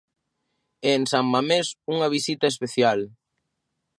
[0.87, 2.99] E en San Mamés unha visita especial.